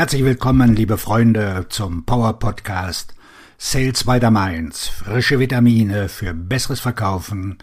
[0.00, 3.14] Herzlich willkommen, liebe Freunde, zum Power Podcast
[3.58, 4.86] Sales by the Mainz.
[4.88, 7.58] Frische Vitamine für besseres Verkaufen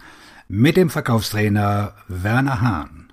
[0.48, 3.12] mit dem Verkaufstrainer Werner Hahn.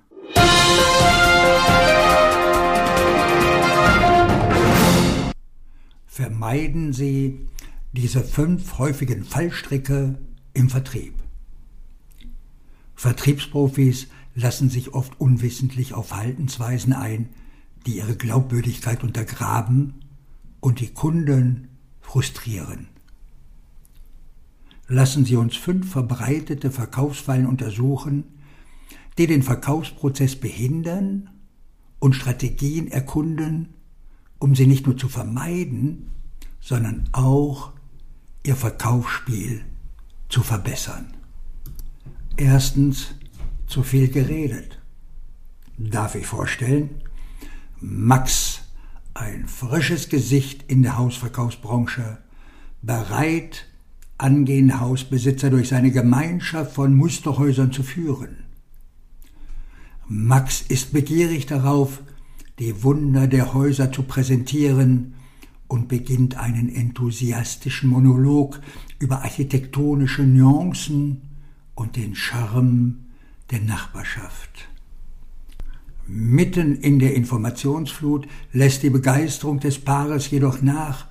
[6.05, 7.47] Vermeiden Sie
[7.93, 10.19] diese fünf häufigen Fallstricke
[10.53, 11.15] im Vertrieb.
[12.93, 14.05] Vertriebsprofis
[14.35, 17.29] lassen sich oft unwissentlich auf Verhaltensweisen ein,
[17.85, 19.95] die ihre Glaubwürdigkeit untergraben
[20.59, 21.67] und die Kunden
[22.01, 22.87] frustrieren.
[24.87, 28.25] Lassen Sie uns fünf verbreitete Verkaufsfallen untersuchen,
[29.17, 31.29] die den Verkaufsprozess behindern
[31.99, 33.69] und Strategien erkunden,
[34.39, 36.11] um sie nicht nur zu vermeiden,
[36.59, 37.71] sondern auch
[38.43, 39.63] ihr Verkaufsspiel
[40.29, 41.13] zu verbessern.
[42.37, 43.15] Erstens,
[43.67, 44.79] zu viel geredet.
[45.77, 47.01] Darf ich vorstellen?
[47.81, 48.61] Max,
[49.13, 52.19] ein frisches Gesicht in der Hausverkaufsbranche,
[52.81, 53.65] bereit,
[54.17, 58.45] angehende Hausbesitzer durch seine Gemeinschaft von Musterhäusern zu führen.
[60.07, 62.01] Max ist begierig darauf,
[62.59, 65.15] die Wunder der Häuser zu präsentieren
[65.67, 68.61] und beginnt einen enthusiastischen Monolog
[68.99, 71.21] über architektonische Nuancen
[71.73, 73.07] und den Charme
[73.51, 74.69] der Nachbarschaft.
[76.07, 81.07] Mitten in der Informationsflut lässt die Begeisterung des Paares jedoch nach,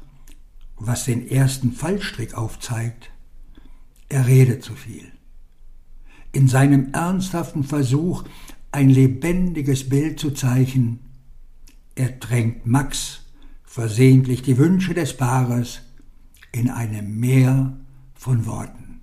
[0.76, 3.10] was den ersten Fallstrick aufzeigt.
[4.08, 5.10] Er redet zu viel.
[6.30, 8.24] In seinem ernsthaften Versuch,
[8.70, 11.00] ein lebendiges Bild zu zeichnen,
[11.94, 13.22] ertränkt Max
[13.64, 15.82] versehentlich die Wünsche des Paares
[16.52, 17.76] in einem Meer
[18.14, 19.00] von Worten.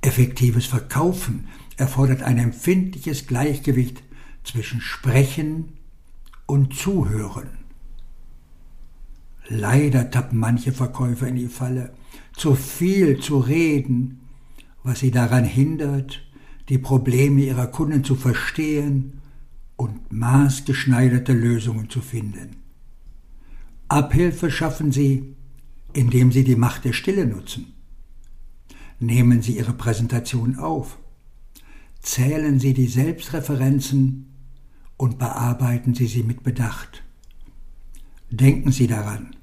[0.00, 1.48] Effektives Verkaufen
[1.80, 4.02] erfordert ein empfindliches Gleichgewicht
[4.44, 5.78] zwischen Sprechen
[6.46, 7.48] und Zuhören.
[9.48, 11.92] Leider tappen manche Verkäufer in die Falle,
[12.36, 14.20] zu viel zu reden,
[14.84, 16.22] was sie daran hindert,
[16.68, 19.20] die Probleme ihrer Kunden zu verstehen
[19.76, 22.56] und maßgeschneiderte Lösungen zu finden.
[23.88, 25.34] Abhilfe schaffen sie,
[25.94, 27.72] indem sie die Macht der Stille nutzen.
[29.00, 30.98] Nehmen Sie Ihre Präsentation auf
[32.00, 34.34] zählen Sie die Selbstreferenzen
[34.96, 37.02] und bearbeiten Sie sie mit Bedacht.
[38.30, 39.36] Denken Sie daran,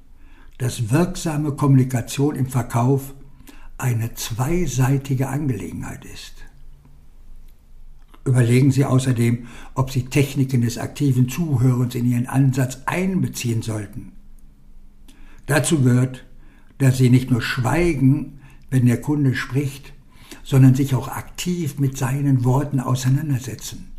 [0.57, 3.13] dass wirksame Kommunikation im Verkauf
[3.77, 6.33] eine zweiseitige Angelegenheit ist.
[8.25, 14.11] Überlegen Sie außerdem, ob Sie Techniken des aktiven Zuhörens in Ihren Ansatz einbeziehen sollten.
[15.45, 16.25] Dazu gehört,
[16.77, 18.39] dass Sie nicht nur schweigen,
[18.69, 19.93] wenn der Kunde spricht,
[20.47, 23.91] sondern sich auch aktiv mit seinen Worten auseinandersetzen.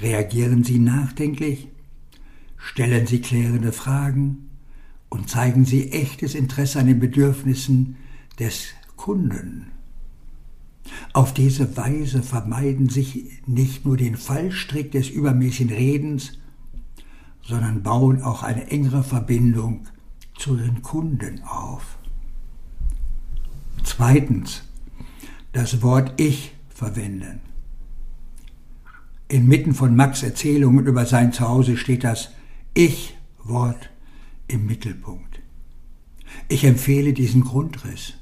[0.00, 1.68] Reagieren Sie nachdenklich,
[2.56, 4.48] stellen Sie klärende Fragen
[5.10, 7.96] und zeigen Sie echtes Interesse an den Bedürfnissen
[8.38, 9.66] des Kunden.
[11.12, 16.38] Auf diese Weise vermeiden sich nicht nur den Fallstrick des übermäßigen Redens,
[17.42, 19.86] sondern bauen auch eine engere Verbindung
[20.38, 21.98] zu den Kunden auf.
[23.84, 24.62] Zweitens,
[25.52, 27.40] das Wort Ich verwenden.
[29.28, 32.30] Inmitten von Max Erzählungen über sein Zuhause steht das
[32.74, 33.90] Ich-Wort
[34.48, 35.40] im Mittelpunkt.
[36.48, 38.14] Ich empfehle diesen Grundriss.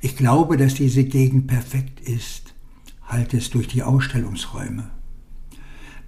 [0.00, 2.54] Ich glaube, dass diese Gegend perfekt ist,
[3.02, 4.90] halte es durch die Ausstellungsräume.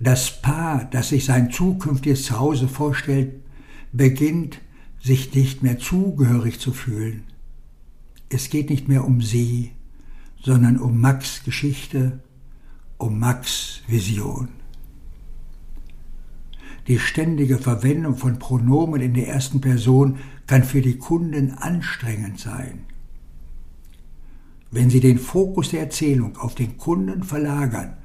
[0.00, 3.34] Das Paar, das sich sein zukünftiges Zuhause vorstellt,
[3.93, 4.61] beginnt,
[5.00, 7.25] sich nicht mehr zugehörig zu fühlen.
[8.28, 9.72] Es geht nicht mehr um sie,
[10.42, 12.20] sondern um Max Geschichte,
[12.98, 14.48] um Max Vision.
[16.86, 22.86] Die ständige Verwendung von Pronomen in der ersten Person kann für die Kunden anstrengend sein.
[24.70, 27.96] Wenn Sie den Fokus der Erzählung auf den Kunden verlagern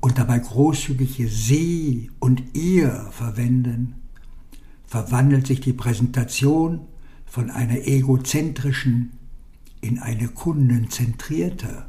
[0.00, 3.96] und dabei großzügige Sie und Ihr verwenden,
[4.86, 6.82] verwandelt sich die Präsentation
[7.26, 9.12] von einer egozentrischen
[9.80, 11.86] in eine kundenzentrierte.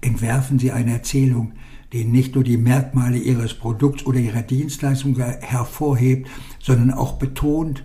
[0.00, 1.52] Entwerfen Sie eine Erzählung,
[1.92, 6.28] die nicht nur die Merkmale Ihres Produkts oder Ihrer Dienstleistung hervorhebt,
[6.60, 7.84] sondern auch betont,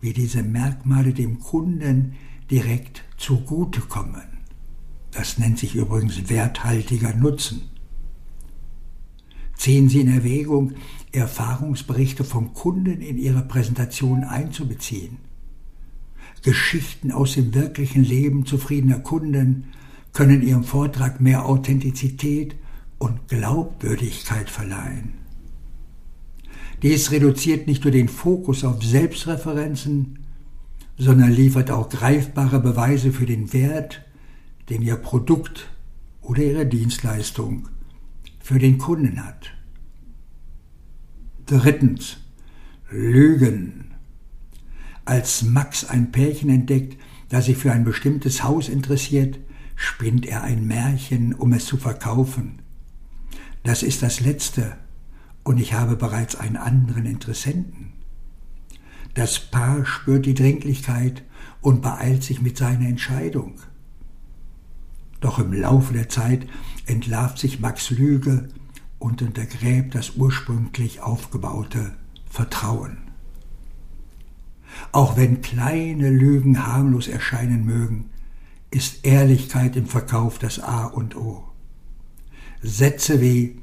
[0.00, 2.14] wie diese Merkmale dem Kunden
[2.50, 4.22] direkt zugutekommen.
[5.12, 7.62] Das nennt sich übrigens werthaltiger Nutzen.
[9.56, 10.72] Ziehen Sie in Erwägung,
[11.12, 15.18] Erfahrungsberichte vom Kunden in Ihre Präsentation einzubeziehen.
[16.42, 19.72] Geschichten aus dem wirklichen Leben zufriedener Kunden
[20.12, 22.56] können ihrem Vortrag mehr Authentizität
[22.98, 25.14] und Glaubwürdigkeit verleihen.
[26.82, 30.20] Dies reduziert nicht nur den Fokus auf Selbstreferenzen,
[30.96, 34.02] sondern liefert auch greifbare Beweise für den Wert,
[34.68, 35.70] den Ihr Produkt
[36.22, 37.68] oder Ihre Dienstleistung
[38.38, 39.52] für den Kunden hat.
[41.46, 42.18] Drittens.
[42.90, 43.89] Lügen.
[45.10, 46.96] Als Max ein Pärchen entdeckt,
[47.30, 49.40] das sich für ein bestimmtes Haus interessiert,
[49.74, 52.62] spinnt er ein Märchen, um es zu verkaufen.
[53.64, 54.76] Das ist das Letzte,
[55.42, 57.92] und ich habe bereits einen anderen Interessenten.
[59.14, 61.24] Das Paar spürt die Dringlichkeit
[61.60, 63.54] und beeilt sich mit seiner Entscheidung.
[65.18, 66.46] Doch im Laufe der Zeit
[66.86, 68.48] entlarvt sich Max Lüge
[69.00, 71.96] und untergräbt das ursprünglich aufgebaute
[72.30, 73.09] Vertrauen.
[74.92, 78.10] Auch wenn kleine Lügen harmlos erscheinen mögen,
[78.70, 81.44] ist Ehrlichkeit im Verkauf das A und O.
[82.62, 83.60] Sätze wie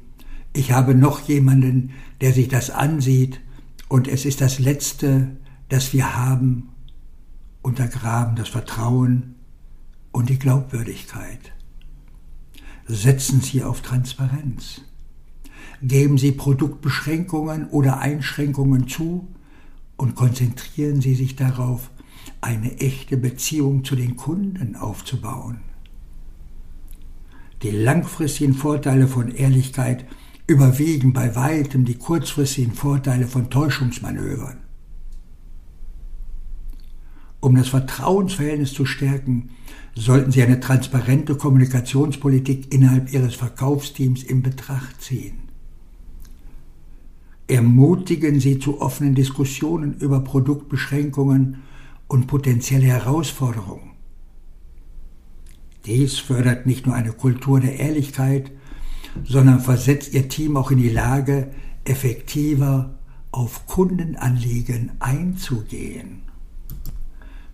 [0.52, 1.90] Ich habe noch jemanden,
[2.20, 3.40] der sich das ansieht,
[3.88, 5.36] und es ist das Letzte,
[5.68, 6.70] das wir haben,
[7.62, 9.34] untergraben das Vertrauen
[10.12, 11.52] und die Glaubwürdigkeit.
[12.86, 14.82] Setzen Sie auf Transparenz.
[15.82, 19.28] Geben Sie Produktbeschränkungen oder Einschränkungen zu
[19.98, 21.90] und konzentrieren Sie sich darauf,
[22.40, 25.60] eine echte Beziehung zu den Kunden aufzubauen.
[27.62, 30.06] Die langfristigen Vorteile von Ehrlichkeit
[30.46, 34.58] überwiegen bei weitem die kurzfristigen Vorteile von Täuschungsmanövern.
[37.40, 39.50] Um das Vertrauensverhältnis zu stärken,
[39.94, 45.47] sollten Sie eine transparente Kommunikationspolitik innerhalb Ihres Verkaufsteams in Betracht ziehen.
[47.48, 51.62] Ermutigen Sie zu offenen Diskussionen über Produktbeschränkungen
[52.06, 53.92] und potenzielle Herausforderungen.
[55.86, 58.52] Dies fördert nicht nur eine Kultur der Ehrlichkeit,
[59.24, 61.50] sondern versetzt Ihr Team auch in die Lage,
[61.84, 62.98] effektiver
[63.30, 66.22] auf Kundenanliegen einzugehen.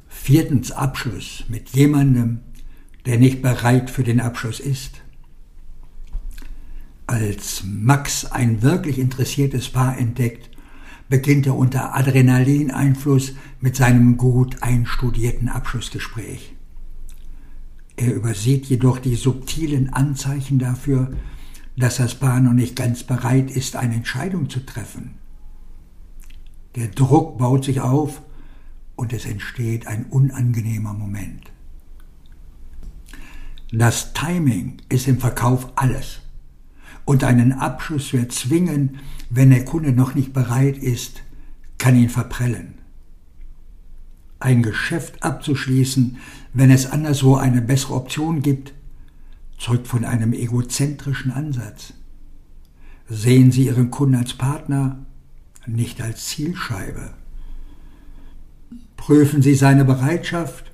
[0.08, 2.41] Viertens Abschluss mit jemandem,
[3.06, 5.04] der nicht bereit für den Abschluss ist.
[7.06, 10.51] Als Max ein wirklich interessiertes Paar entdeckt,
[11.09, 16.55] beginnt er unter Adrenalineinfluss mit seinem gut einstudierten Abschlussgespräch.
[17.97, 21.12] Er übersieht jedoch die subtilen Anzeichen dafür,
[21.77, 25.15] dass das Paar noch nicht ganz bereit ist, eine Entscheidung zu treffen.
[26.75, 28.23] Der Druck baut sich auf
[28.97, 31.53] und es entsteht ein unangenehmer Moment.
[33.71, 36.24] Das Timing ist im Verkauf alles.
[37.05, 38.99] Und einen Abschluss zu erzwingen,
[39.31, 41.23] wenn der Kunde noch nicht bereit ist,
[41.79, 42.75] kann ihn verprellen.
[44.41, 46.19] Ein Geschäft abzuschließen,
[46.53, 48.75] wenn es anderswo eine bessere Option gibt,
[49.59, 51.95] zeugt von einem egozentrischen Ansatz.
[53.09, 55.05] Sehen Sie Ihren Kunden als Partner,
[55.67, 57.15] nicht als Zielscheibe.
[58.97, 60.73] Prüfen Sie seine Bereitschaft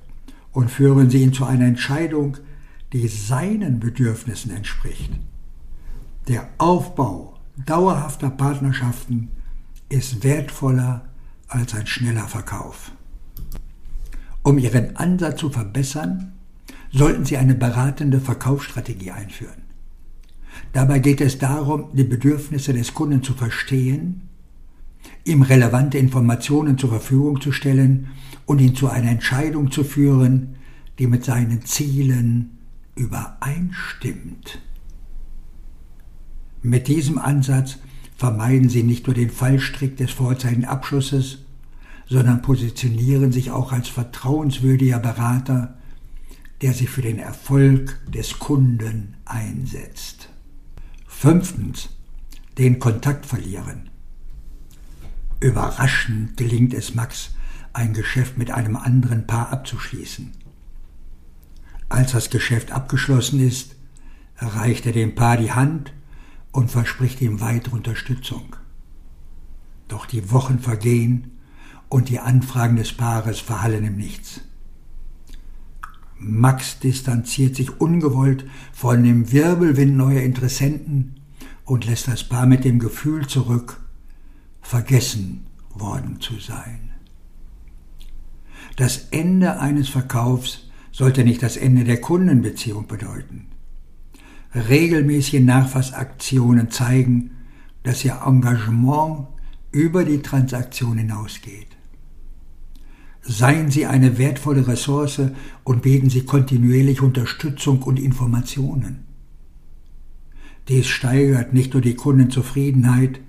[0.51, 2.37] und führen Sie ihn zu einer Entscheidung,
[2.93, 5.11] die seinen Bedürfnissen entspricht.
[6.31, 7.33] Der Aufbau
[7.65, 9.27] dauerhafter Partnerschaften
[9.89, 11.09] ist wertvoller
[11.49, 12.93] als ein schneller Verkauf.
[14.41, 16.31] Um Ihren Ansatz zu verbessern,
[16.89, 19.63] sollten Sie eine beratende Verkaufsstrategie einführen.
[20.71, 24.29] Dabei geht es darum, die Bedürfnisse des Kunden zu verstehen
[25.25, 28.07] ihm relevante Informationen zur Verfügung zu stellen
[28.45, 30.55] und ihn zu einer Entscheidung zu führen,
[30.97, 32.57] die mit seinen Zielen
[32.95, 34.61] übereinstimmt.
[36.63, 37.77] Mit diesem Ansatz
[38.15, 41.39] vermeiden Sie nicht nur den Fallstrick des vorzeitigen Abschlusses,
[42.07, 45.77] sondern positionieren sich auch als vertrauenswürdiger Berater,
[46.61, 50.29] der sich für den Erfolg des Kunden einsetzt.
[51.07, 51.89] Fünftens,
[52.57, 53.89] den Kontakt verlieren.
[55.39, 57.31] Überraschend gelingt es Max,
[57.73, 60.31] ein Geschäft mit einem anderen Paar abzuschließen.
[61.89, 63.75] Als das Geschäft abgeschlossen ist,
[64.37, 65.93] reicht er dem Paar die Hand
[66.51, 68.55] und verspricht ihm weitere Unterstützung.
[69.87, 71.31] Doch die Wochen vergehen
[71.89, 74.41] und die Anfragen des Paares verhallen im Nichts.
[76.17, 81.19] Max distanziert sich ungewollt von dem Wirbelwind neuer Interessenten
[81.65, 83.81] und lässt das Paar mit dem Gefühl zurück,
[84.61, 86.91] vergessen worden zu sein.
[88.75, 93.47] Das Ende eines Verkaufs sollte nicht das Ende der Kundenbeziehung bedeuten.
[94.53, 97.31] Regelmäßige Nachfassaktionen zeigen,
[97.83, 99.27] dass Ihr Engagement
[99.71, 101.67] über die Transaktion hinausgeht.
[103.21, 105.21] Seien Sie eine wertvolle Ressource
[105.63, 109.05] und bieten Sie kontinuierlich Unterstützung und Informationen.
[110.67, 113.21] Dies steigert nicht nur die Kundenzufriedenheit,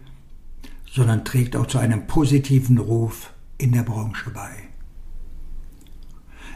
[0.90, 4.50] sondern trägt auch zu einem positiven Ruf in der Branche bei.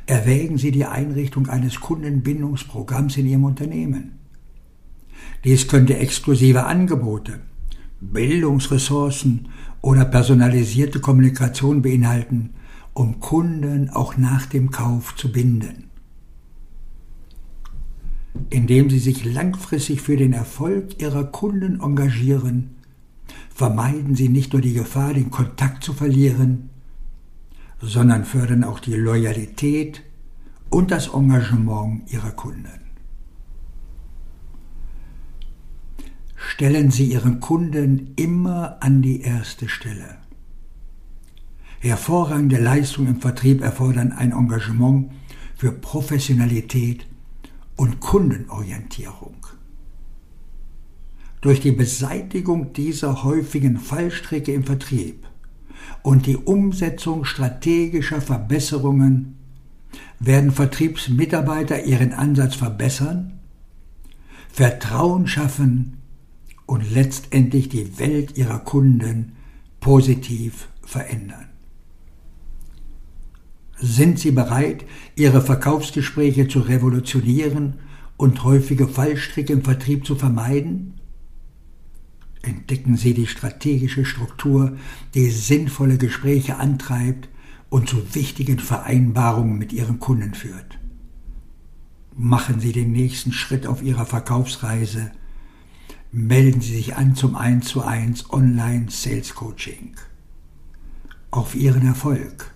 [0.06, 4.25] Erwägen Sie die Einrichtung eines Kundenbindungsprogramms in Ihrem Unternehmen.
[5.46, 7.38] Dies könnte exklusive Angebote,
[8.00, 9.48] Bildungsressourcen
[9.80, 12.50] oder personalisierte Kommunikation beinhalten,
[12.94, 15.84] um Kunden auch nach dem Kauf zu binden.
[18.50, 22.70] Indem sie sich langfristig für den Erfolg ihrer Kunden engagieren,
[23.54, 26.70] vermeiden sie nicht nur die Gefahr, den Kontakt zu verlieren,
[27.80, 30.02] sondern fördern auch die Loyalität
[30.70, 32.85] und das Engagement ihrer Kunden.
[36.48, 40.16] Stellen Sie Ihren Kunden immer an die erste Stelle.
[41.80, 45.10] Hervorragende Leistungen im Vertrieb erfordern ein Engagement
[45.56, 47.04] für Professionalität
[47.74, 49.44] und Kundenorientierung.
[51.40, 55.26] Durch die Beseitigung dieser häufigen Fallstricke im Vertrieb
[56.02, 59.36] und die Umsetzung strategischer Verbesserungen
[60.20, 63.40] werden Vertriebsmitarbeiter ihren Ansatz verbessern,
[64.48, 65.96] Vertrauen schaffen
[66.66, 69.32] und letztendlich die Welt ihrer Kunden
[69.80, 71.46] positiv verändern.
[73.78, 77.74] Sind Sie bereit, Ihre Verkaufsgespräche zu revolutionieren
[78.16, 80.94] und häufige Fallstricke im Vertrieb zu vermeiden?
[82.40, 84.76] Entdecken Sie die strategische Struktur,
[85.14, 87.28] die sinnvolle Gespräche antreibt
[87.68, 90.78] und zu wichtigen Vereinbarungen mit Ihren Kunden führt.
[92.14, 95.10] Machen Sie den nächsten Schritt auf Ihrer Verkaufsreise.
[96.12, 99.96] Melden Sie sich an zum 1 zu 1 Online Sales Coaching.
[101.30, 102.54] Auf Ihren Erfolg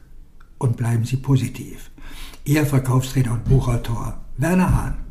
[0.59, 1.91] und bleiben Sie positiv.
[2.45, 5.10] Ihr Verkaufstrainer und Buchautor Werner Hahn.